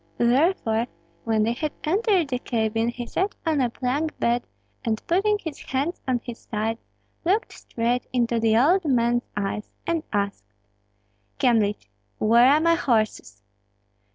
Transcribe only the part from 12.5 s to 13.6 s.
my horses?"